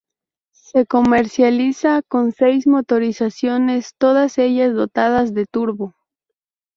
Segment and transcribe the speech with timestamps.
[0.55, 5.93] Se comercializa con seis motorizaciones todas ellas dotadas de Turbo.